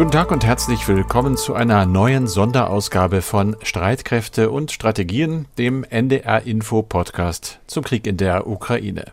[0.00, 6.46] Guten Tag und herzlich willkommen zu einer neuen Sonderausgabe von Streitkräfte und Strategien, dem NDR
[6.46, 9.04] Info Podcast zum Krieg in der Ukraine.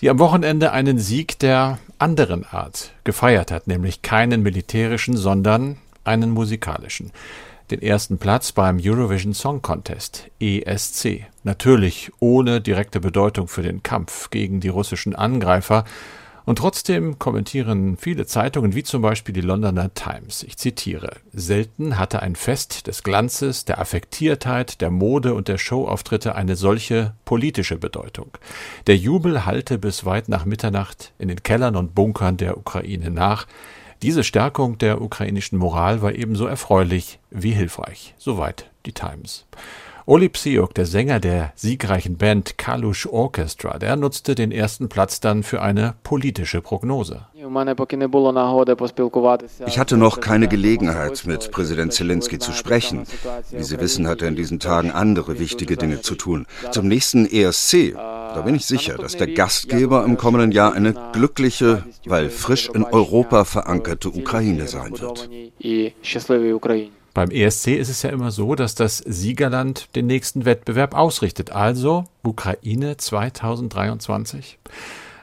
[0.00, 6.30] Die am Wochenende einen Sieg der anderen Art gefeiert hat, nämlich keinen militärischen, sondern einen
[6.30, 7.12] musikalischen.
[7.70, 11.26] Den ersten Platz beim Eurovision Song Contest ESC.
[11.44, 15.84] Natürlich ohne direkte Bedeutung für den Kampf gegen die russischen Angreifer,
[16.44, 22.22] und trotzdem kommentieren viele Zeitungen, wie zum Beispiel die Londoner Times, ich zitiere, selten hatte
[22.22, 28.30] ein Fest des Glanzes, der Affektiertheit, der Mode und der Showauftritte eine solche politische Bedeutung.
[28.86, 33.46] Der Jubel hallte bis weit nach Mitternacht in den Kellern und Bunkern der Ukraine nach.
[34.02, 38.14] Diese Stärkung der ukrainischen Moral war ebenso erfreulich wie hilfreich.
[38.18, 39.46] Soweit die Times.
[40.04, 45.44] Oli Psiuk, der Sänger der siegreichen Band Kalush Orchestra, der nutzte den ersten Platz dann
[45.44, 47.26] für eine politische Prognose.
[49.66, 53.04] Ich hatte noch keine Gelegenheit, mit Präsident Zelensky zu sprechen.
[53.50, 56.46] Wie Sie wissen, hat er in diesen Tagen andere wichtige Dinge zu tun.
[56.72, 61.84] Zum nächsten ESC, da bin ich sicher, dass der Gastgeber im kommenden Jahr eine glückliche,
[62.06, 65.28] weil frisch in Europa verankerte Ukraine sein wird.
[67.14, 72.04] Beim ESC ist es ja immer so, dass das Siegerland den nächsten Wettbewerb ausrichtet, also
[72.22, 74.58] Ukraine 2023.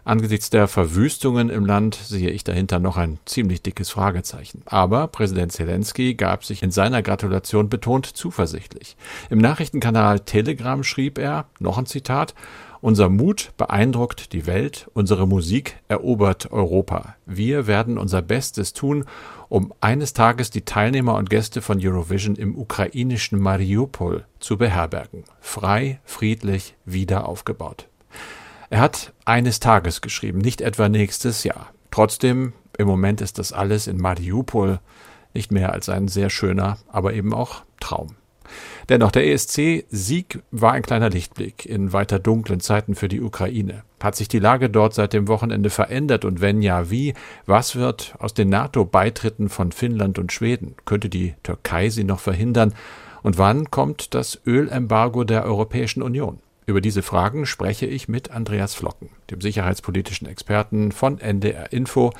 [0.06, 4.64] Angesichts der Verwüstungen im Land sehe ich dahinter noch ein ziemlich dickes Fragezeichen.
[4.66, 8.96] Aber Präsident Zelensky gab sich in seiner Gratulation betont zuversichtlich.
[9.30, 12.34] Im Nachrichtenkanal Telegram schrieb er, noch ein Zitat,
[12.82, 17.16] unser Mut beeindruckt die Welt, unsere Musik erobert Europa.
[17.26, 19.06] Wir werden unser Bestes tun,
[19.50, 25.24] um eines Tages die Teilnehmer und Gäste von Eurovision im ukrainischen Mariupol zu beherbergen.
[25.40, 27.88] Frei, friedlich, wieder aufgebaut.
[28.70, 31.74] Er hat eines Tages geschrieben, nicht etwa nächstes Jahr.
[31.92, 34.80] Trotzdem, im Moment ist das alles in Mariupol
[35.34, 38.16] nicht mehr als ein sehr schöner, aber eben auch Traum.
[38.90, 43.84] Dennoch, der ESC-Sieg war ein kleiner Lichtblick in weiter dunklen Zeiten für die Ukraine.
[44.02, 47.14] Hat sich die Lage dort seit dem Wochenende verändert und wenn ja, wie?
[47.46, 50.76] Was wird aus den NATO-Beitritten von Finnland und Schweden?
[50.86, 52.74] Könnte die Türkei sie noch verhindern?
[53.22, 56.40] Und wann kommt das Ölembargo der Europäischen Union?
[56.66, 62.14] Über diese Fragen spreche ich mit Andreas Flocken, dem sicherheitspolitischen Experten von NDR Info.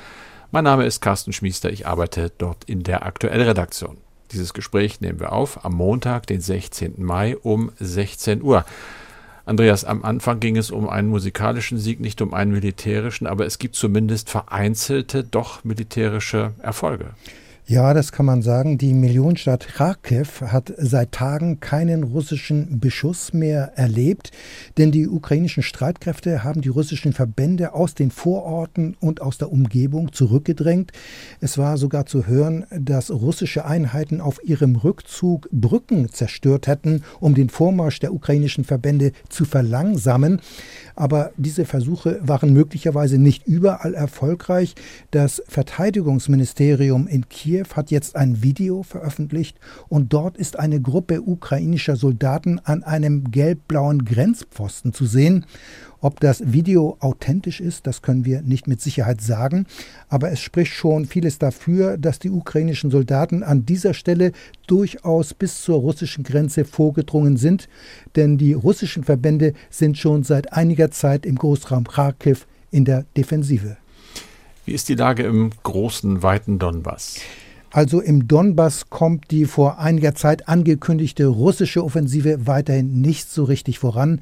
[0.50, 3.98] Mein Name ist Carsten Schmiester, ich arbeite dort in der Aktuellredaktion.
[4.32, 6.94] Dieses Gespräch nehmen wir auf am Montag, den 16.
[6.98, 8.64] Mai um 16 Uhr.
[9.44, 13.58] Andreas, am Anfang ging es um einen musikalischen Sieg, nicht um einen militärischen, aber es
[13.58, 17.10] gibt zumindest vereinzelte, doch militärische Erfolge.
[17.70, 18.78] Ja, das kann man sagen.
[18.78, 24.32] Die Millionenstadt Kharkiv hat seit Tagen keinen russischen Beschuss mehr erlebt,
[24.76, 30.12] denn die ukrainischen Streitkräfte haben die russischen Verbände aus den Vororten und aus der Umgebung
[30.12, 30.90] zurückgedrängt.
[31.40, 37.36] Es war sogar zu hören, dass russische Einheiten auf ihrem Rückzug Brücken zerstört hätten, um
[37.36, 40.40] den Vormarsch der ukrainischen Verbände zu verlangsamen.
[41.00, 44.74] Aber diese Versuche waren möglicherweise nicht überall erfolgreich.
[45.10, 49.56] Das Verteidigungsministerium in Kiew hat jetzt ein Video veröffentlicht
[49.88, 55.46] und dort ist eine Gruppe ukrainischer Soldaten an einem gelb-blauen Grenzpfosten zu sehen.
[56.02, 59.66] Ob das Video authentisch ist, das können wir nicht mit Sicherheit sagen,
[60.08, 64.32] aber es spricht schon vieles dafür, dass die ukrainischen Soldaten an dieser Stelle
[64.66, 67.68] durchaus bis zur russischen Grenze vorgedrungen sind,
[68.16, 73.76] denn die russischen Verbände sind schon seit einiger Zeit im Großraum Kharkiv in der Defensive.
[74.64, 77.16] Wie ist die Lage im großen, weiten Donbass?
[77.72, 83.78] Also im Donbass kommt die vor einiger Zeit angekündigte russische Offensive weiterhin nicht so richtig
[83.78, 84.20] voran.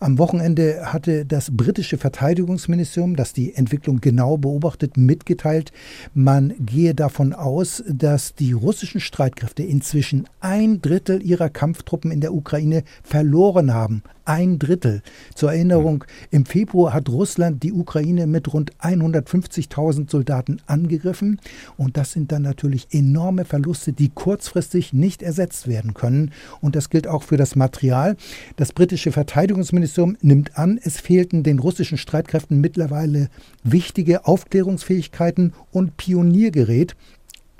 [0.00, 5.72] Am Wochenende hatte das britische Verteidigungsministerium, das die Entwicklung genau beobachtet, mitgeteilt,
[6.12, 12.34] man gehe davon aus, dass die russischen Streitkräfte inzwischen ein Drittel ihrer Kampftruppen in der
[12.34, 15.02] Ukraine verloren haben ein Drittel.
[15.34, 21.40] Zur Erinnerung, im Februar hat Russland die Ukraine mit rund 150.000 Soldaten angegriffen
[21.76, 26.90] und das sind dann natürlich enorme Verluste, die kurzfristig nicht ersetzt werden können und das
[26.90, 28.16] gilt auch für das Material.
[28.54, 33.30] Das britische Verteidigungsministerium nimmt an, es fehlten den russischen Streitkräften mittlerweile
[33.64, 36.94] wichtige Aufklärungsfähigkeiten und Pioniergerät,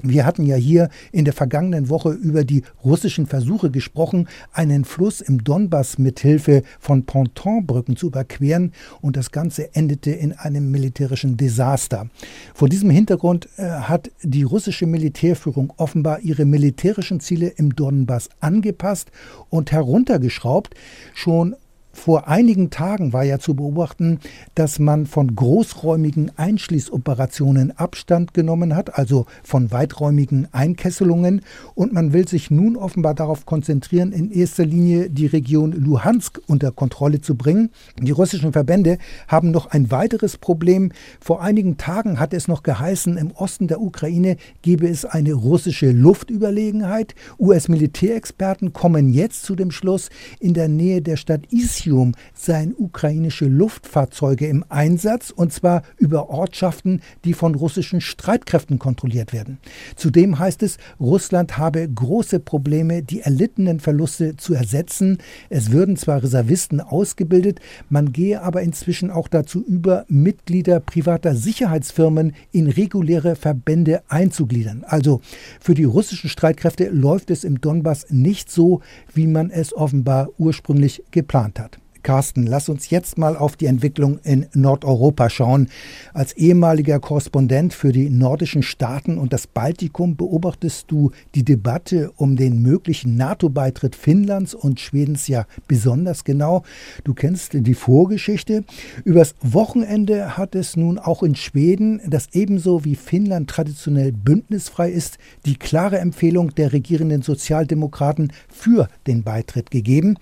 [0.03, 5.21] wir hatten ja hier in der vergangenen Woche über die russischen Versuche gesprochen, einen Fluss
[5.21, 12.09] im Donbass mithilfe von Pontonbrücken zu überqueren und das Ganze endete in einem militärischen Desaster.
[12.55, 19.11] Vor diesem Hintergrund äh, hat die russische Militärführung offenbar ihre militärischen Ziele im Donbass angepasst
[19.49, 20.75] und heruntergeschraubt.
[21.15, 21.57] Schon
[22.03, 24.21] Vor einigen Tagen war ja zu beobachten,
[24.55, 31.43] dass man von großräumigen Einschließoperationen Abstand genommen hat, also von weiträumigen Einkesselungen.
[31.75, 36.73] Und man will sich nun offenbar darauf konzentrieren, in erster Linie die Region Luhansk unter
[36.73, 37.69] Kontrolle zu bringen.
[38.01, 38.97] Die russischen Verbände
[39.29, 40.93] haben noch ein weiteres Problem.
[41.21, 45.91] Vor einigen Tagen hat es noch geheißen, im Osten der Ukraine gebe es eine russische
[45.91, 47.15] Luftüberlegenheit.
[47.39, 50.09] US-Militärexperten kommen jetzt zu dem Schluss,
[50.39, 56.31] in der Nähe der Stadt Is Lithium seien ukrainische Luftfahrzeuge im Einsatz, und zwar über
[56.31, 59.59] Ortschaften, die von russischen Streitkräften kontrolliert werden.
[59.97, 65.19] Zudem heißt es, Russland habe große Probleme, die erlittenen Verluste zu ersetzen.
[65.49, 72.33] Es würden zwar Reservisten ausgebildet, man gehe aber inzwischen auch dazu über, Mitglieder privater Sicherheitsfirmen
[72.53, 74.85] in reguläre Verbände einzugliedern.
[74.87, 75.21] Also
[75.61, 78.81] für die russischen Streitkräfte läuft es im Donbass nicht so,
[79.13, 81.80] wie man es offenbar ursprünglich geplant hat.
[82.03, 85.69] Carsten, lass uns jetzt mal auf die Entwicklung in Nordeuropa schauen.
[86.15, 92.37] Als ehemaliger Korrespondent für die nordischen Staaten und das Baltikum beobachtest du die Debatte um
[92.37, 96.63] den möglichen NATO-Beitritt Finnlands und Schwedens ja besonders genau.
[97.05, 98.65] Du kennst die Vorgeschichte.
[99.05, 105.19] Übers Wochenende hat es nun auch in Schweden, das ebenso wie Finnland traditionell bündnisfrei ist,
[105.47, 110.17] die klare Empfehlung der regierenden Sozialdemokraten für den Beitritt gegeben.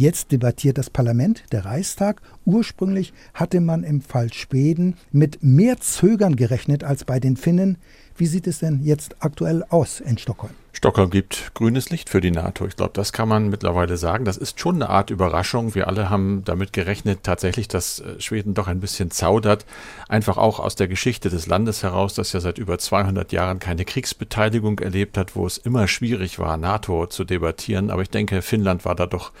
[0.00, 2.22] Jetzt debattiert das Parlament, der Reichstag.
[2.46, 7.76] Ursprünglich hatte man im Fall Schweden mit mehr Zögern gerechnet als bei den Finnen.
[8.16, 10.54] Wie sieht es denn jetzt aktuell aus in Stockholm?
[10.72, 12.66] Stockholm gibt grünes Licht für die NATO.
[12.66, 14.24] Ich glaube, das kann man mittlerweile sagen.
[14.24, 15.74] Das ist schon eine Art Überraschung.
[15.74, 19.66] Wir alle haben damit gerechnet, tatsächlich, dass äh, Schweden doch ein bisschen zaudert.
[20.08, 23.84] Einfach auch aus der Geschichte des Landes heraus, das ja seit über 200 Jahren keine
[23.84, 27.90] Kriegsbeteiligung erlebt hat, wo es immer schwierig war, NATO zu debattieren.
[27.90, 29.32] Aber ich denke, Finnland war da doch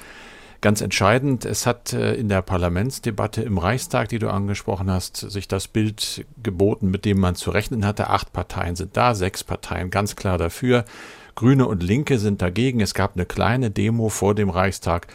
[0.60, 5.48] Ganz entscheidend, es hat äh, in der Parlamentsdebatte im Reichstag, die du angesprochen hast, sich
[5.48, 8.10] das Bild geboten, mit dem man zu rechnen hatte.
[8.10, 10.84] Acht Parteien sind da, sechs Parteien ganz klar dafür.
[11.34, 12.80] Grüne und Linke sind dagegen.
[12.80, 15.06] Es gab eine kleine Demo vor dem Reichstag.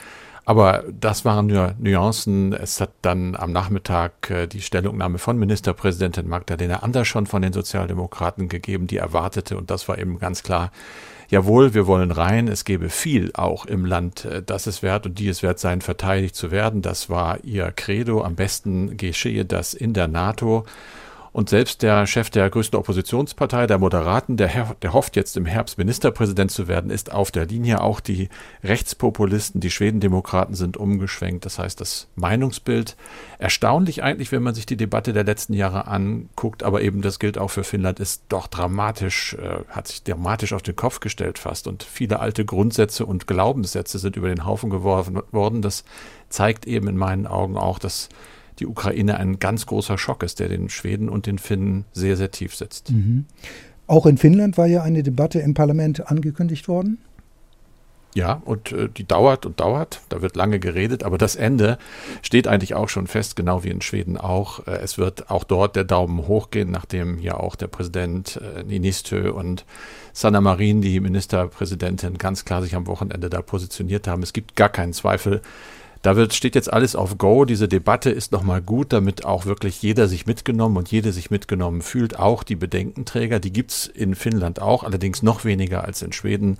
[0.45, 2.53] Aber das waren nur Nuancen.
[2.53, 8.49] Es hat dann am Nachmittag äh, die Stellungnahme von Ministerpräsidentin Magdalena Andersson von den Sozialdemokraten
[8.49, 10.71] gegeben, die erwartete, und das war eben ganz klar,
[11.29, 15.19] jawohl, wir wollen rein, es gebe viel auch im Land, äh, das es wert und
[15.19, 16.81] die es wert sein, verteidigt zu werden.
[16.81, 18.23] Das war ihr Credo.
[18.23, 20.65] Am besten geschehe das in der NATO.
[21.35, 25.77] Und selbst der Chef der größten Oppositionspartei, der Moderaten, der, der hofft jetzt im Herbst
[25.77, 27.81] Ministerpräsident zu werden, ist auf der Linie.
[27.81, 28.29] Auch die
[28.63, 31.45] Rechtspopulisten, die Schwedendemokraten sind umgeschwenkt.
[31.45, 32.95] Das heißt, das Meinungsbild
[33.37, 37.37] erstaunlich eigentlich, wenn man sich die Debatte der letzten Jahre anguckt, aber eben das gilt
[37.37, 41.67] auch für Finnland, ist doch dramatisch, äh, hat sich dramatisch auf den Kopf gestellt fast.
[41.67, 45.61] Und viele alte Grundsätze und Glaubenssätze sind über den Haufen geworfen worden.
[45.61, 45.83] Das
[46.29, 48.07] zeigt eben in meinen Augen auch, dass
[48.59, 52.31] die Ukraine ein ganz großer Schock ist, der den Schweden und den Finnen sehr, sehr
[52.31, 52.91] tief sitzt.
[52.91, 53.25] Mhm.
[53.87, 56.97] Auch in Finnland war ja eine Debatte im Parlament angekündigt worden.
[58.15, 59.99] Ja, und äh, die dauert und dauert.
[60.07, 61.77] Da wird lange geredet, aber das Ende
[62.21, 64.65] steht eigentlich auch schon fest, genau wie in Schweden auch.
[64.67, 69.31] Äh, es wird auch dort der Daumen hochgehen, nachdem ja auch der Präsident äh, Ninistö
[69.33, 69.65] und
[70.13, 74.23] Sanna Marin, die Ministerpräsidentin, ganz klar sich am Wochenende da positioniert haben.
[74.23, 75.41] Es gibt gar keinen Zweifel,
[76.05, 77.45] da wird, steht jetzt alles auf Go.
[77.45, 81.81] Diese Debatte ist nochmal gut, damit auch wirklich jeder sich mitgenommen und jede sich mitgenommen
[81.81, 82.19] fühlt.
[82.19, 86.57] Auch die Bedenkenträger, die gibt es in Finnland auch, allerdings noch weniger als in Schweden.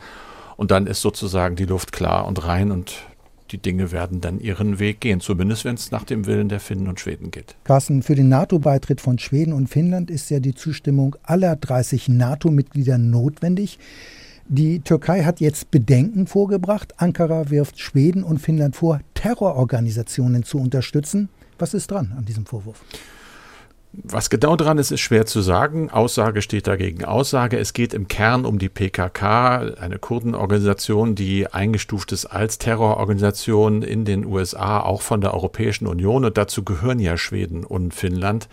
[0.57, 2.95] Und dann ist sozusagen die Luft klar und rein und
[3.51, 6.87] die Dinge werden dann ihren Weg gehen, zumindest wenn es nach dem Willen der Finnen
[6.87, 7.55] und Schweden geht.
[7.65, 12.97] Carsten, für den NATO-Beitritt von Schweden und Finnland ist ja die Zustimmung aller 30 NATO-Mitglieder
[12.97, 13.77] notwendig.
[14.47, 16.93] Die Türkei hat jetzt Bedenken vorgebracht.
[16.97, 21.29] Ankara wirft Schweden und Finnland vor, Terrororganisationen zu unterstützen.
[21.57, 22.79] Was ist dran an diesem Vorwurf?
[24.03, 25.89] Was genau dran ist, ist schwer zu sagen.
[25.89, 27.57] Aussage steht dagegen Aussage.
[27.57, 34.05] Es geht im Kern um die PKK, eine Kurdenorganisation, die eingestuft ist als Terrororganisation in
[34.05, 36.25] den USA, auch von der Europäischen Union.
[36.25, 38.47] Und dazu gehören ja Schweden und Finnland.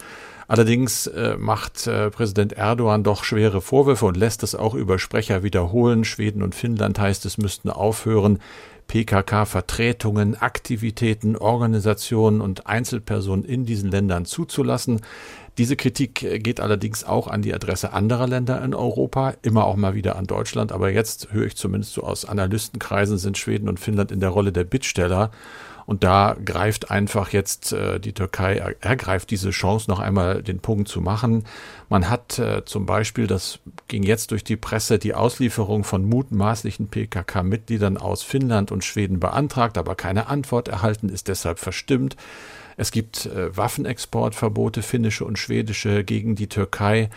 [0.52, 5.42] Allerdings äh, macht äh, Präsident Erdogan doch schwere Vorwürfe und lässt es auch über Sprecher
[5.42, 6.04] wiederholen.
[6.04, 8.38] Schweden und Finnland heißt es, müssten aufhören,
[8.86, 15.00] PKK-Vertretungen, Aktivitäten, Organisationen und Einzelpersonen in diesen Ländern zuzulassen.
[15.56, 19.76] Diese Kritik äh, geht allerdings auch an die Adresse anderer Länder in Europa, immer auch
[19.76, 20.70] mal wieder an Deutschland.
[20.70, 24.52] Aber jetzt höre ich zumindest so aus Analystenkreisen sind Schweden und Finnland in der Rolle
[24.52, 25.30] der Bittsteller.
[25.86, 30.88] Und da greift einfach jetzt äh, die Türkei, ergreift diese Chance, noch einmal den Punkt
[30.88, 31.44] zu machen.
[31.88, 33.58] Man hat äh, zum Beispiel, das
[33.88, 39.78] ging jetzt durch die Presse die Auslieferung von mutmaßlichen PKK-Mitgliedern aus Finnland und Schweden beantragt,
[39.78, 42.16] aber keine Antwort erhalten, ist deshalb verstimmt.
[42.76, 47.10] Es gibt äh, Waffenexportverbote, finnische und schwedische, gegen die Türkei.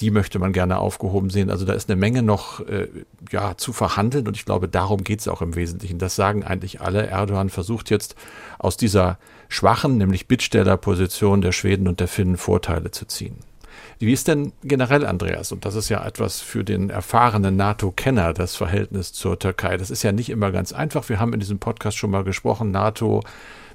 [0.00, 1.50] Die möchte man gerne aufgehoben sehen.
[1.50, 2.88] Also da ist eine Menge noch äh,
[3.30, 5.98] ja, zu verhandeln und ich glaube, darum geht es auch im Wesentlichen.
[5.98, 7.06] Das sagen eigentlich alle.
[7.06, 8.16] Erdogan versucht jetzt
[8.58, 13.36] aus dieser schwachen, nämlich Bittstellerposition der Schweden und der Finnen Vorteile zu ziehen.
[13.98, 18.56] Wie ist denn generell, Andreas, und das ist ja etwas für den erfahrenen NATO-Kenner, das
[18.56, 19.76] Verhältnis zur Türkei.
[19.76, 21.08] Das ist ja nicht immer ganz einfach.
[21.08, 23.22] Wir haben in diesem Podcast schon mal gesprochen, NATO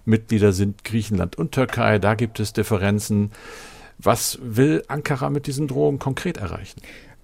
[0.07, 1.99] Mitglieder sind Griechenland und Türkei.
[1.99, 3.31] Da gibt es Differenzen.
[3.99, 6.81] Was will Ankara mit diesen Drohungen konkret erreichen?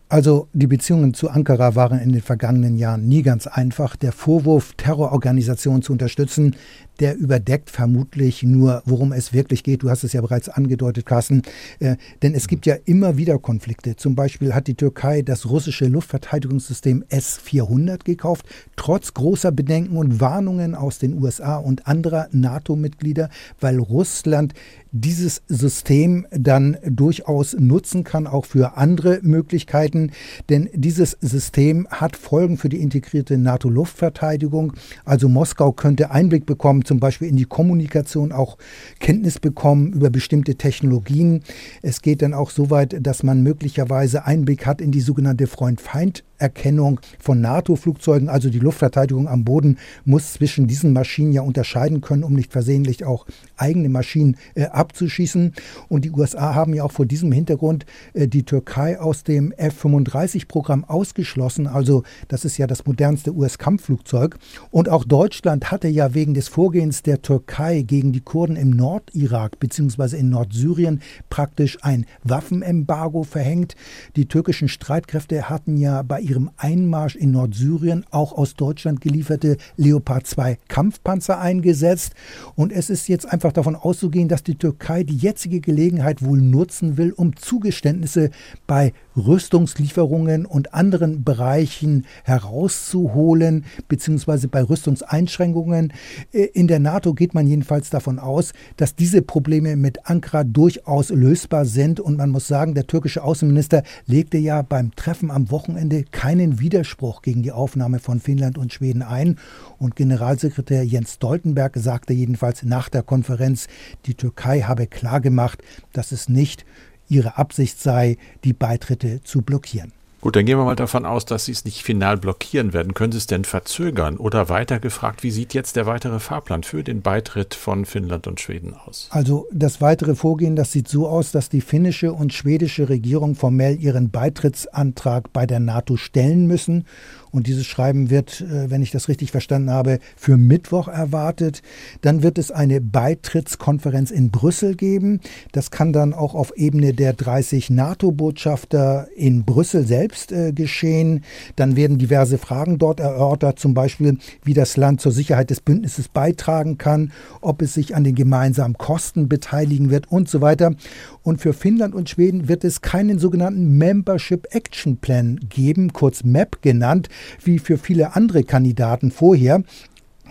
[0.09, 3.95] Also die Beziehungen zu Ankara waren in den vergangenen Jahren nie ganz einfach.
[3.95, 6.55] Der Vorwurf, Terrororganisationen zu unterstützen,
[7.03, 9.83] der überdeckt vermutlich nur, worum es wirklich geht.
[9.83, 11.41] Du hast es ja bereits angedeutet, Carsten.
[11.79, 13.97] Äh, denn es gibt ja immer wieder Konflikte.
[13.97, 18.45] Zum Beispiel hat die Türkei das russische Luftverteidigungssystem S-400 gekauft,
[18.77, 23.29] trotz großer Bedenken und Warnungen aus den USA und anderer NATO-Mitglieder,
[23.59, 24.53] weil Russland
[24.93, 30.11] dieses System dann durchaus nutzen kann, auch für andere Möglichkeiten.
[30.49, 34.73] Denn dieses System hat Folgen für die integrierte NATO-Luftverteidigung.
[35.03, 38.59] Also Moskau könnte Einblick bekommen zum Beispiel in die Kommunikation auch
[38.99, 41.41] Kenntnis bekommen über bestimmte Technologien.
[41.81, 46.23] Es geht dann auch so weit, dass man möglicherweise Einblick hat in die sogenannte Freund-Feind-
[46.43, 52.23] Erkennung von NATO-Flugzeugen, also die Luftverteidigung am Boden, muss zwischen diesen Maschinen ja unterscheiden können,
[52.23, 55.53] um nicht versehentlich auch eigene Maschinen äh, abzuschießen.
[55.87, 60.83] Und die USA haben ja auch vor diesem Hintergrund äh, die Türkei aus dem F-35-Programm
[60.83, 61.65] ausgeschlossen.
[61.65, 64.37] Also das ist ja das modernste US-Kampfflugzeug.
[64.69, 69.59] Und auch Deutschland hatte ja wegen des Vorgehens der Türkei gegen die Kurden im Nordirak
[69.59, 70.17] bzw.
[70.17, 73.75] in Nordsyrien praktisch ein Waffenembargo verhängt.
[74.15, 80.25] Die türkischen Streitkräfte hatten ja bei ihrem Einmarsch in Nordsyrien auch aus Deutschland gelieferte Leopard
[80.25, 82.15] 2 Kampfpanzer eingesetzt.
[82.55, 86.97] Und es ist jetzt einfach davon auszugehen, dass die Türkei die jetzige Gelegenheit wohl nutzen
[86.97, 88.31] will, um Zugeständnisse
[88.65, 95.93] bei Rüstungslieferungen und anderen Bereichen herauszuholen, beziehungsweise bei Rüstungseinschränkungen.
[96.31, 101.09] Äh, in der NATO geht man jedenfalls davon aus, dass diese Probleme mit Ankara durchaus
[101.09, 101.99] lösbar sind.
[101.99, 107.21] Und man muss sagen, der türkische Außenminister legte ja beim Treffen am Wochenende keinen Widerspruch
[107.21, 109.37] gegen die Aufnahme von Finnland und Schweden ein.
[109.77, 113.67] Und Generalsekretär Jens Stoltenberg sagte jedenfalls nach der Konferenz,
[114.05, 116.65] die Türkei habe klargemacht, dass es nicht
[117.13, 119.91] ihre Absicht sei, die Beitritte zu blockieren.
[120.23, 122.93] Gut, dann gehen wir mal davon aus, dass Sie es nicht final blockieren werden.
[122.93, 124.15] Können Sie es denn verzögern?
[124.15, 128.39] Oder weiter gefragt, wie sieht jetzt der weitere Fahrplan für den Beitritt von Finnland und
[128.39, 129.09] Schweden aus?
[129.11, 133.77] Also das weitere Vorgehen, das sieht so aus, dass die finnische und schwedische Regierung formell
[133.77, 136.85] ihren Beitrittsantrag bei der NATO stellen müssen
[137.33, 141.61] und dieses Schreiben wird, äh, wenn ich das richtig verstanden habe, für Mittwoch erwartet.
[142.01, 145.19] Dann wird es eine Beitrittskonferenz in Brüssel geben.
[145.51, 151.23] Das kann dann auch auf Ebene der 30 NATO-Botschafter in Brüssel selbst äh, geschehen.
[151.55, 156.07] Dann werden diverse Fragen dort erörtert, zum Beispiel, wie das Land zur Sicherheit des Bündnisses
[156.07, 157.11] beitragen kann,
[157.41, 160.75] ob es sich an den gemeinsamen Kosten beteiligen wird und so weiter.
[161.23, 166.61] Und für Finnland und Schweden wird es keinen sogenannten Membership Action Plan geben, kurz MAP
[166.61, 167.09] genannt,
[167.43, 169.63] wie für viele andere Kandidaten vorher,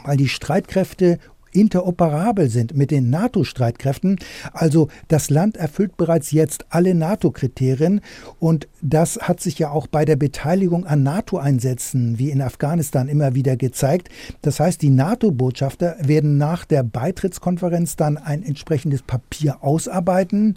[0.04, 1.18] weil die Streitkräfte
[1.52, 4.18] interoperabel sind mit den NATO-Streitkräften.
[4.52, 8.00] Also das Land erfüllt bereits jetzt alle NATO-Kriterien
[8.38, 13.34] und das hat sich ja auch bei der Beteiligung an NATO-Einsätzen wie in Afghanistan immer
[13.34, 14.08] wieder gezeigt.
[14.40, 20.56] Das heißt, die NATO-Botschafter werden nach der Beitrittskonferenz dann ein entsprechendes Papier ausarbeiten.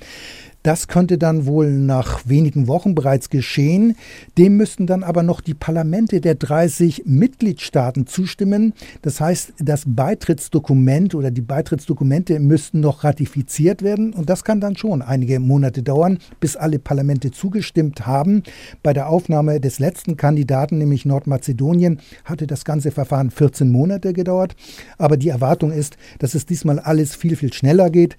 [0.65, 3.95] Das könnte dann wohl nach wenigen Wochen bereits geschehen.
[4.35, 8.73] Dem müssten dann aber noch die Parlamente der 30 Mitgliedstaaten zustimmen.
[9.03, 14.11] Das heißt, das Beitrittsdokument oder die Beitrittsdokumente müssten noch ratifiziert werden.
[14.11, 18.41] Und das kann dann schon einige Monate dauern, bis alle Parlamente zugestimmt haben.
[18.81, 24.55] Bei der Aufnahme des letzten Kandidaten, nämlich Nordmazedonien, hatte das ganze Verfahren 14 Monate gedauert.
[24.97, 28.17] Aber die Erwartung ist, dass es diesmal alles viel, viel schneller geht.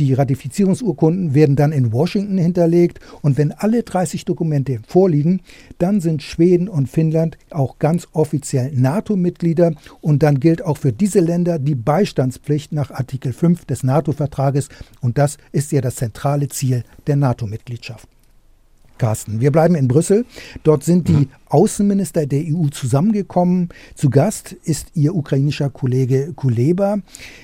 [0.00, 5.40] Die Ratifizierungsurkunden werden dann in Washington hinterlegt und wenn alle 30 Dokumente vorliegen,
[5.78, 11.20] dann sind Schweden und Finnland auch ganz offiziell NATO-Mitglieder und dann gilt auch für diese
[11.20, 14.68] Länder die Beistandspflicht nach Artikel 5 des NATO-Vertrages
[15.00, 18.08] und das ist ja das zentrale Ziel der NATO-Mitgliedschaft.
[18.98, 20.24] Carsten, wir bleiben in Brüssel.
[20.62, 23.68] Dort sind die Außenminister der EU zusammengekommen.
[23.94, 26.98] Zu Gast ist ihr ukrainischer Kollege Kuleba.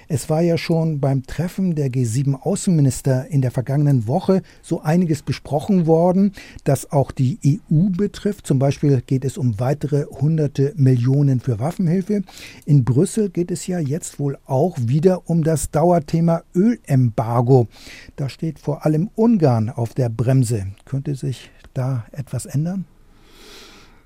[0.09, 5.23] Es war ja schon beim Treffen der G7 Außenminister in der vergangenen Woche so einiges
[5.23, 6.33] besprochen worden,
[6.64, 8.49] das auch die EU betrifft.
[8.49, 12.23] Zum Beispiel geht es um weitere hunderte Millionen für Waffenhilfe.
[12.67, 17.69] In Brüssel geht es ja jetzt wohl auch wieder um das Dauerthema Ölembargo.
[18.17, 20.67] Da steht vor allem Ungarn auf der Bremse.
[20.85, 22.87] Könnte sich da etwas ändern?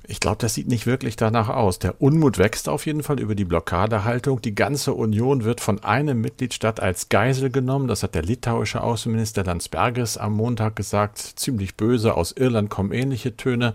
[0.07, 1.79] Ich glaube, das sieht nicht wirklich danach aus.
[1.79, 4.43] Der Unmut wächst auf jeden Fall über die Blockadehaltung.
[4.43, 7.89] Die ganze Union wird von einem Mitgliedstaat als Geisel genommen.
[7.89, 11.19] Das hat der litauische Außenminister Landsbergis am Montag gesagt.
[11.19, 12.15] Ziemlich böse.
[12.17, 13.75] Aus Irland kommen ähnliche Töne.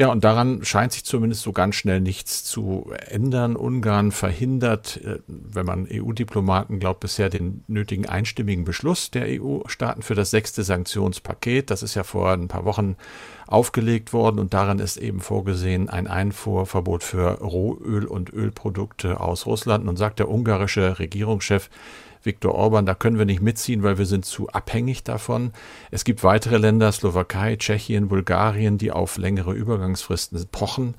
[0.00, 3.54] Ja, und daran scheint sich zumindest so ganz schnell nichts zu ändern.
[3.54, 10.14] Ungarn verhindert, äh, wenn man EU-Diplomaten glaubt, bisher den nötigen einstimmigen Beschluss der EU-Staaten für
[10.14, 11.70] das sechste Sanktionspaket.
[11.70, 12.96] Das ist ja vor ein paar Wochen
[13.50, 19.84] aufgelegt worden und darin ist eben vorgesehen ein Einfuhrverbot für Rohöl und Ölprodukte aus Russland.
[19.84, 21.68] Nun sagt der ungarische Regierungschef,
[22.22, 25.52] Viktor Orban, da können wir nicht mitziehen, weil wir sind zu abhängig davon.
[25.90, 30.94] Es gibt weitere Länder, Slowakei, Tschechien, Bulgarien, die auf längere Übergangsfristen pochen.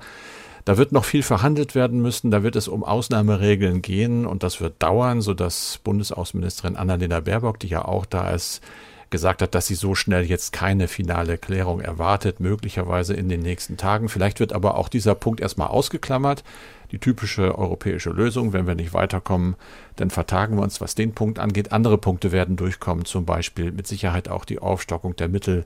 [0.64, 4.60] Da wird noch viel verhandelt werden müssen, da wird es um Ausnahmeregeln gehen und das
[4.60, 8.60] wird dauern, sodass Bundesaußenministerin Annalena Baerbock, die ja auch da ist,
[9.12, 13.76] gesagt hat, dass sie so schnell jetzt keine finale Klärung erwartet, möglicherweise in den nächsten
[13.76, 14.08] Tagen.
[14.08, 16.42] Vielleicht wird aber auch dieser Punkt erstmal ausgeklammert
[16.92, 18.52] die typische europäische Lösung.
[18.52, 19.56] Wenn wir nicht weiterkommen,
[19.96, 21.72] dann vertagen wir uns, was den Punkt angeht.
[21.72, 25.64] Andere Punkte werden durchkommen, zum Beispiel mit Sicherheit auch die Aufstockung der Mittel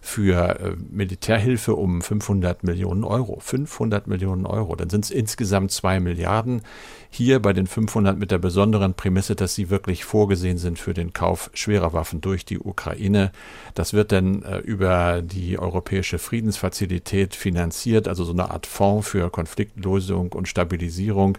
[0.00, 3.40] für äh, Militärhilfe um 500 Millionen Euro.
[3.40, 6.62] 500 Millionen Euro, dann sind es insgesamt zwei Milliarden.
[7.10, 11.14] Hier bei den 500 mit der besonderen Prämisse, dass sie wirklich vorgesehen sind für den
[11.14, 13.32] Kauf schwerer Waffen durch die Ukraine.
[13.74, 19.30] Das wird dann äh, über die Europäische Friedensfazilität finanziert, also so eine Art Fonds für
[19.30, 21.38] Konfliktlösung und Stabilisierung,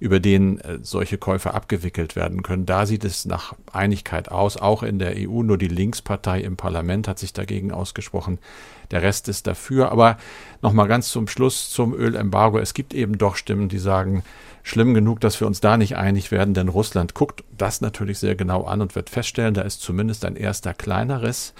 [0.00, 2.64] über den äh, solche Käufe abgewickelt werden können.
[2.64, 5.42] Da sieht es nach Einigkeit aus, auch in der EU.
[5.42, 8.38] Nur die Linkspartei im Parlament hat sich dagegen ausgesprochen.
[8.90, 9.92] Der Rest ist dafür.
[9.92, 10.16] Aber
[10.62, 12.58] nochmal ganz zum Schluss zum Ölembargo.
[12.58, 14.22] Es gibt eben doch Stimmen, die sagen,
[14.62, 18.34] schlimm genug, dass wir uns da nicht einig werden, denn Russland guckt das natürlich sehr
[18.34, 21.54] genau an und wird feststellen, da ist zumindest ein erster kleiner Riss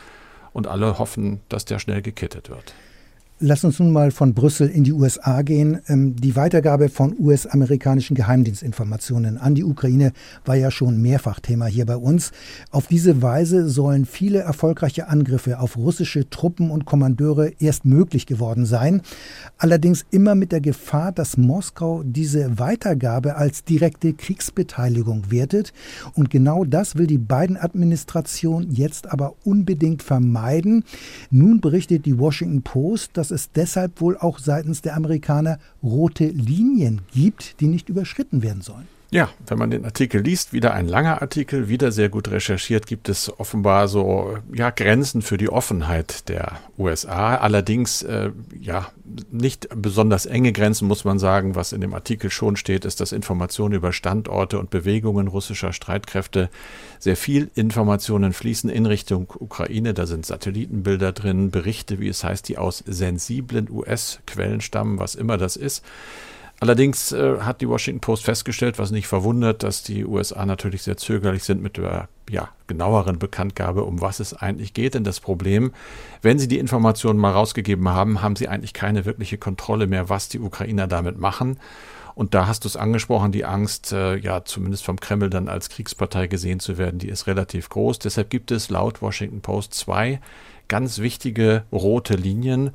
[0.52, 2.74] und alle hoffen, dass der schnell gekittet wird.
[3.42, 5.80] Lass uns nun mal von Brüssel in die USA gehen.
[5.86, 10.12] Ähm, die Weitergabe von US-amerikanischen Geheimdienstinformationen an die Ukraine
[10.44, 12.32] war ja schon mehrfach Thema hier bei uns.
[12.70, 18.66] Auf diese Weise sollen viele erfolgreiche Angriffe auf russische Truppen und Kommandeure erst möglich geworden
[18.66, 19.00] sein.
[19.56, 25.72] Allerdings immer mit der Gefahr, dass Moskau diese Weitergabe als direkte Kriegsbeteiligung wertet.
[26.12, 30.84] Und genau das will die Biden-Administration jetzt aber unbedingt vermeiden.
[31.30, 37.00] Nun berichtet die Washington Post, dass es deshalb wohl auch seitens der Amerikaner rote Linien
[37.12, 38.88] gibt, die nicht überschritten werden sollen.
[39.12, 43.08] Ja, wenn man den Artikel liest, wieder ein langer Artikel, wieder sehr gut recherchiert, gibt
[43.08, 47.34] es offenbar so ja Grenzen für die Offenheit der USA.
[47.34, 48.86] Allerdings äh, ja
[49.32, 51.56] nicht besonders enge Grenzen muss man sagen.
[51.56, 56.48] Was in dem Artikel schon steht, ist, dass Informationen über Standorte und Bewegungen russischer Streitkräfte
[57.00, 59.92] sehr viel Informationen fließen in Richtung Ukraine.
[59.92, 65.36] Da sind Satellitenbilder drin, Berichte, wie es heißt, die aus sensiblen US-Quellen stammen, was immer
[65.36, 65.82] das ist.
[66.60, 70.98] Allerdings äh, hat die Washington Post festgestellt, was nicht verwundert, dass die USA natürlich sehr
[70.98, 74.94] zögerlich sind mit der ja, genaueren Bekanntgabe, um was es eigentlich geht.
[74.94, 75.72] Denn das Problem,
[76.20, 80.28] wenn sie die Informationen mal rausgegeben haben, haben sie eigentlich keine wirkliche Kontrolle mehr, was
[80.28, 81.58] die Ukrainer damit machen.
[82.14, 85.70] Und da hast du es angesprochen, die Angst, äh, ja, zumindest vom Kreml dann als
[85.70, 88.00] Kriegspartei gesehen zu werden, die ist relativ groß.
[88.00, 90.20] Deshalb gibt es laut Washington Post zwei
[90.70, 92.70] ganz wichtige rote Linien.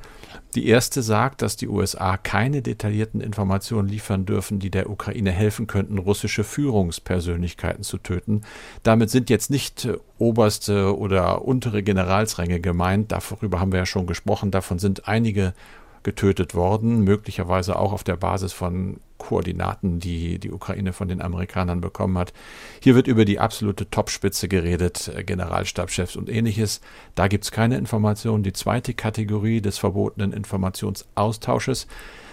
[0.54, 5.66] Die erste sagt, dass die USA keine detaillierten Informationen liefern dürfen, die der Ukraine helfen
[5.66, 8.42] könnten, russische Führungspersönlichkeiten zu töten.
[8.84, 13.10] Damit sind jetzt nicht äh, oberste oder untere Generalsränge gemeint.
[13.10, 14.52] Darüber haben wir ja schon gesprochen.
[14.52, 15.54] Davon sind einige
[16.02, 21.80] getötet worden, möglicherweise auch auf der Basis von Koordinaten, die die Ukraine von den Amerikanern
[21.80, 22.32] bekommen hat.
[22.80, 26.80] Hier wird über die absolute Topspitze geredet, äh, Generalstabschefs und ähnliches.
[27.16, 28.44] Da gibt es keine Informationen.
[28.44, 31.88] Die zweite Kategorie des verbotenen Informationsaustausches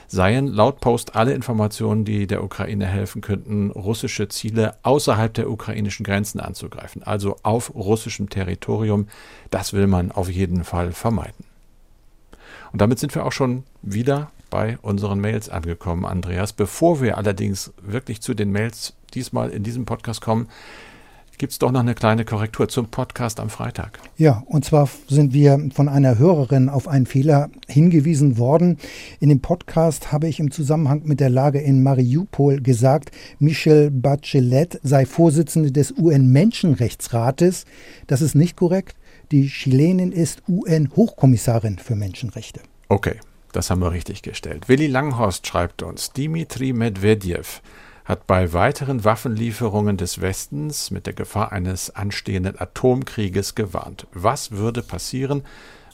[0.08, 6.04] seien laut Post alle Informationen, die der Ukraine helfen könnten, russische Ziele außerhalb der ukrainischen
[6.04, 9.08] Grenzen anzugreifen, also auf russischem Territorium.
[9.50, 11.46] Das will man auf jeden Fall vermeiden.
[12.72, 16.54] Und damit sind wir auch schon wieder bei unseren Mails angekommen, Andreas.
[16.54, 20.48] Bevor wir allerdings wirklich zu den Mails diesmal in diesem Podcast kommen,
[21.40, 24.00] gibt es doch noch eine kleine Korrektur zum Podcast am Freitag.
[24.16, 28.78] Ja, und zwar sind wir von einer Hörerin auf einen Fehler hingewiesen worden.
[29.20, 34.80] In dem Podcast habe ich im Zusammenhang mit der Lage in Mariupol gesagt, Michelle Bachelet
[34.84, 37.66] sei Vorsitzende des UN-Menschenrechtsrates.
[38.06, 38.96] Das ist nicht korrekt.
[39.32, 42.62] Die Chilenin ist UN-Hochkommissarin für Menschenrechte.
[42.88, 43.16] Okay,
[43.54, 44.68] das haben wir richtig gestellt.
[44.68, 47.62] Willi Langhorst schreibt uns, Dimitri Medvedev
[48.06, 54.08] hat bei weiteren Waffenlieferungen des Westens mit der Gefahr eines anstehenden Atomkrieges gewarnt.
[54.12, 55.44] Was würde passieren,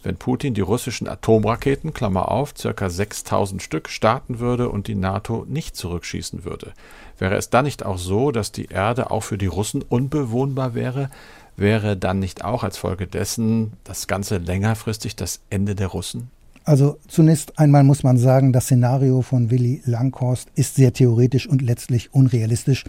[0.02, 2.90] wenn Putin die russischen Atomraketen, Klammer auf, ca.
[2.90, 6.74] 6000 Stück, starten würde und die NATO nicht zurückschießen würde?
[7.18, 11.12] Wäre es dann nicht auch so, dass die Erde auch für die Russen unbewohnbar wäre?
[11.58, 16.32] Wäre dann nicht auch als Folge dessen das Ganze längerfristig das Ende der Russen?
[16.70, 21.64] Also zunächst einmal muss man sagen, das Szenario von Willy Langhorst ist sehr theoretisch und
[21.64, 22.86] letztlich unrealistisch.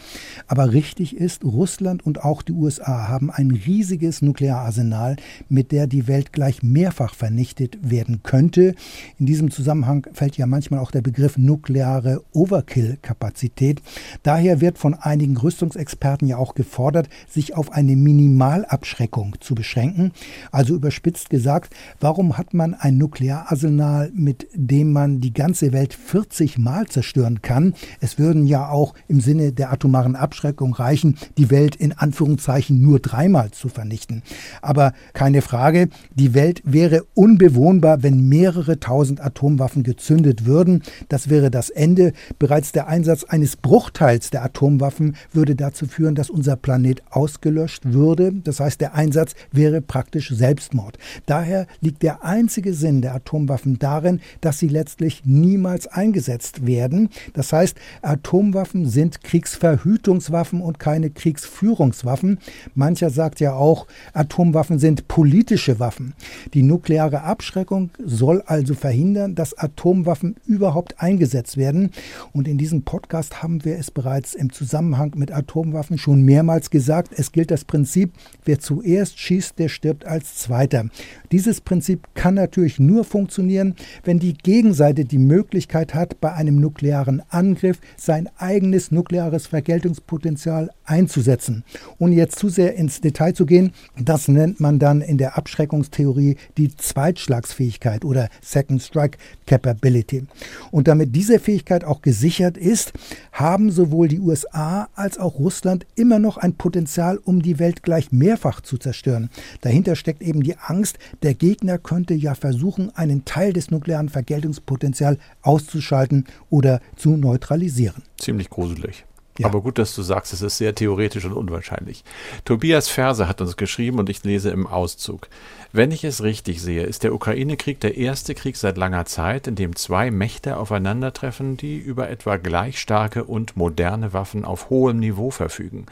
[0.46, 5.16] Aber richtig ist, Russland und auch die USA haben ein riesiges Nukleararsenal,
[5.48, 8.74] mit der die Welt gleich mehrfach vernichtet werden könnte.
[9.18, 13.80] In diesem Zusammenhang fällt ja manchmal auch der Begriff nukleare Overkill-Kapazität.
[14.22, 20.12] Daher wird von einigen Rüstungsexperten ja auch gefordert, sich auf eine Minimalabschreckung zu beschränken.
[20.52, 25.94] Also überspitzt gesagt, warum hat man ein Nukleararsenal Arsenal, mit dem man die ganze Welt
[25.94, 27.74] 40 Mal zerstören kann.
[28.00, 32.98] Es würden ja auch im Sinne der atomaren Abschreckung reichen, die Welt in Anführungszeichen nur
[32.98, 34.22] dreimal zu vernichten.
[34.60, 40.82] Aber keine Frage, die Welt wäre unbewohnbar, wenn mehrere tausend Atomwaffen gezündet würden.
[41.08, 42.12] Das wäre das Ende.
[42.40, 48.32] Bereits der Einsatz eines Bruchteils der Atomwaffen würde dazu führen, dass unser Planet ausgelöscht würde.
[48.32, 50.98] Das heißt, der Einsatz wäre praktisch Selbstmord.
[51.26, 57.08] Daher liegt der einzige Sinn der Atomwaffen Atomwaffen darin, dass sie letztlich niemals eingesetzt werden.
[57.32, 62.38] Das heißt, Atomwaffen sind Kriegsverhütungswaffen und keine Kriegsführungswaffen.
[62.74, 66.14] Mancher sagt ja auch, Atomwaffen sind politische Waffen.
[66.54, 71.90] Die nukleare Abschreckung soll also verhindern, dass Atomwaffen überhaupt eingesetzt werden.
[72.32, 77.10] Und in diesem Podcast haben wir es bereits im Zusammenhang mit Atomwaffen schon mehrmals gesagt.
[77.16, 78.12] Es gilt das Prinzip,
[78.44, 80.86] wer zuerst schießt, der stirbt als Zweiter.
[81.32, 83.74] Dieses Prinzip kann natürlich nur funktionieren, funktionieren,
[84.04, 91.64] wenn die Gegenseite die Möglichkeit hat, bei einem nuklearen Angriff sein eigenes nukleares Vergeltungspotenzial einzusetzen.
[91.98, 96.36] Ohne jetzt zu sehr ins Detail zu gehen, das nennt man dann in der Abschreckungstheorie
[96.58, 100.24] die Zweitschlagsfähigkeit oder Second Strike Capability.
[100.70, 102.92] Und damit diese Fähigkeit auch gesichert ist,
[103.32, 108.12] haben sowohl die USA als auch Russland immer noch ein Potenzial, um die Welt gleich
[108.12, 109.30] mehrfach zu zerstören.
[109.62, 115.20] Dahinter steckt eben die Angst, der Gegner könnte ja versuchen, einen Teil des nuklearen Vergeltungspotenzials
[115.42, 118.02] auszuschalten oder zu neutralisieren.
[118.18, 119.04] Ziemlich gruselig.
[119.38, 119.46] Ja.
[119.46, 122.02] Aber gut, dass du sagst, es ist sehr theoretisch und unwahrscheinlich.
[122.44, 125.28] Tobias Ferse hat uns geschrieben und ich lese im Auszug.
[125.72, 129.54] Wenn ich es richtig sehe, ist der Ukraine-Krieg der erste Krieg seit langer Zeit, in
[129.54, 135.30] dem zwei Mächte aufeinandertreffen, die über etwa gleich starke und moderne Waffen auf hohem Niveau
[135.30, 135.86] verfügen.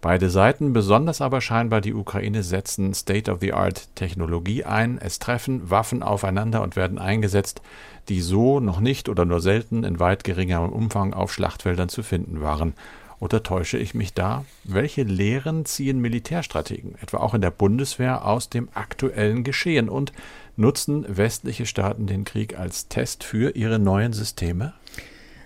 [0.00, 4.98] Beide Seiten, besonders aber scheinbar die Ukraine, setzen State-of-the-Art-Technologie ein.
[4.98, 7.62] Es treffen Waffen aufeinander und werden eingesetzt,
[8.08, 12.40] die so noch nicht oder nur selten in weit geringerem Umfang auf Schlachtfeldern zu finden
[12.40, 12.74] waren.
[13.18, 14.44] Oder täusche ich mich da?
[14.62, 20.12] Welche Lehren ziehen Militärstrategen, etwa auch in der Bundeswehr, aus dem aktuellen Geschehen und
[20.56, 24.74] nutzen westliche Staaten den Krieg als Test für ihre neuen Systeme?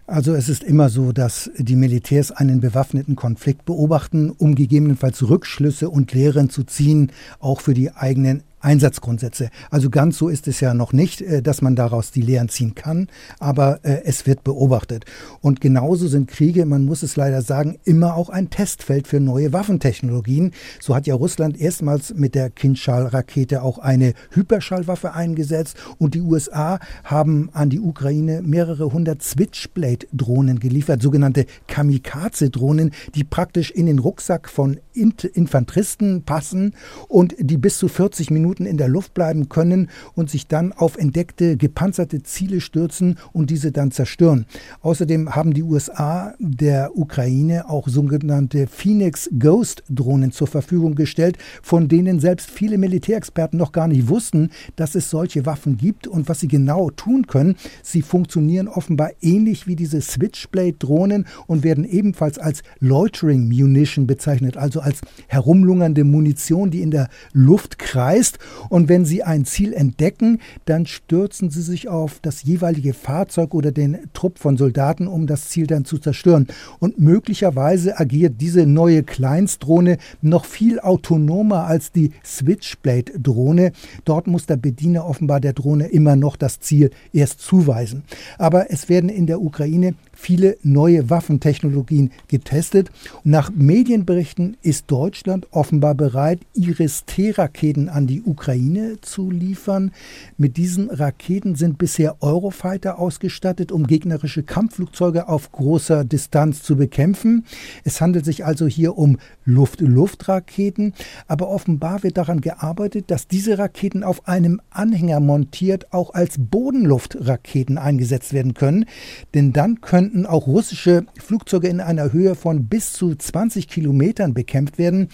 [0.06, 5.88] Also es ist immer so, dass die Militärs einen bewaffneten Konflikt beobachten, um gegebenenfalls Rückschlüsse
[5.88, 9.50] und Lehren zu ziehen, auch für die eigenen Einsatzgrundsätze.
[9.70, 12.74] Also ganz so ist es ja noch nicht, äh, dass man daraus die Lehren ziehen
[12.74, 15.04] kann, aber äh, es wird beobachtet.
[15.40, 19.52] Und genauso sind Kriege, man muss es leider sagen, immer auch ein Testfeld für neue
[19.52, 20.52] Waffentechnologien.
[20.80, 26.78] So hat ja Russland erstmals mit der Kinschal-Rakete auch eine Hyperschallwaffe eingesetzt und die USA
[27.04, 34.48] haben an die Ukraine mehrere hundert Switchblade-Drohnen geliefert, sogenannte Kamikaze-Drohnen, die praktisch in den Rucksack
[34.48, 36.74] von Infanteristen passen
[37.08, 40.72] und die bis zu 40 Minuten Minuten in der Luft bleiben können und sich dann
[40.72, 44.46] auf entdeckte gepanzerte Ziele stürzen und diese dann zerstören.
[44.82, 51.88] Außerdem haben die USA der Ukraine auch sogenannte Phoenix Ghost Drohnen zur Verfügung gestellt, von
[51.88, 56.40] denen selbst viele Militärexperten noch gar nicht wussten, dass es solche Waffen gibt und was
[56.40, 57.56] sie genau tun können.
[57.82, 64.56] Sie funktionieren offenbar ähnlich wie diese Switchblade Drohnen und werden ebenfalls als Loitering Munition bezeichnet,
[64.56, 70.40] also als herumlungernde Munition, die in der Luft kreist Und wenn sie ein Ziel entdecken,
[70.64, 75.48] dann stürzen sie sich auf das jeweilige Fahrzeug oder den Trupp von Soldaten, um das
[75.48, 76.46] Ziel dann zu zerstören.
[76.78, 83.72] Und möglicherweise agiert diese neue Kleinstdrohne noch viel autonomer als die Switchblade-Drohne.
[84.04, 88.04] Dort muss der Bediener offenbar der Drohne immer noch das Ziel erst zuweisen.
[88.38, 92.90] Aber es werden in der Ukraine viele neue Waffentechnologien getestet.
[93.24, 99.92] Nach Medienberichten ist Deutschland offenbar bereit, Iris-T-Raketen an die Ukraine zu liefern.
[100.38, 107.44] Mit diesen Raketen sind bisher Eurofighter ausgestattet, um gegnerische Kampfflugzeuge auf großer Distanz zu bekämpfen.
[107.84, 110.94] Es handelt sich also hier um Luft-Luft-Raketen,
[111.26, 117.76] aber offenbar wird daran gearbeitet, dass diese Raketen auf einem Anhänger montiert auch als Bodenluftraketen
[117.76, 118.86] eingesetzt werden können,
[119.34, 124.78] denn dann könnten auch russische Flugzeuge in einer Höhe von bis zu 20 Kilometern bekämpft
[124.78, 125.08] werden.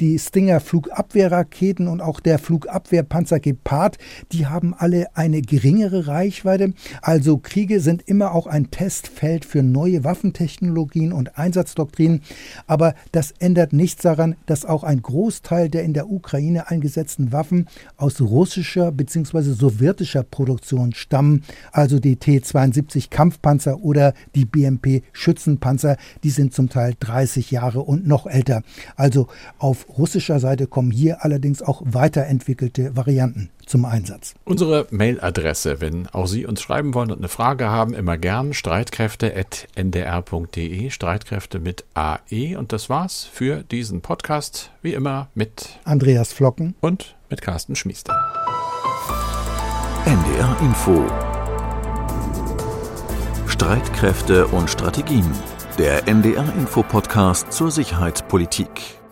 [0.00, 3.98] Die Stinger Flugabwehrraketen und auch der Flugabwehrpanzer Gepard,
[4.32, 6.72] die haben alle eine geringere Reichweite.
[7.00, 12.22] Also Kriege sind immer auch ein Testfeld für neue Waffentechnologien und Einsatzdoktrinen.
[12.66, 17.68] Aber das ändert nichts daran, dass auch ein Großteil der in der Ukraine eingesetzten Waffen
[17.96, 19.52] aus russischer bzw.
[19.52, 21.44] sowjetischer Produktion stammen.
[21.70, 28.06] Also die T-72 Kampfpanzer oder die BMP Schützenpanzer, die sind zum Teil 30 Jahre und
[28.06, 28.62] noch älter.
[28.96, 29.28] Also
[29.88, 34.34] auf russischer Seite kommen hier allerdings auch weiterentwickelte Varianten zum Einsatz.
[34.44, 40.90] Unsere Mailadresse, wenn auch Sie uns schreiben wollen und eine Frage haben, immer gern streitkräfte.ndr.de,
[40.90, 42.56] Streitkräfte mit AE.
[42.56, 48.12] Und das war's für diesen Podcast, wie immer mit Andreas Flocken und mit Carsten Schmiester.
[50.04, 51.04] NDR Info
[53.46, 55.30] Streitkräfte und Strategien.
[55.78, 59.03] Der NDR Info Podcast zur Sicherheitspolitik.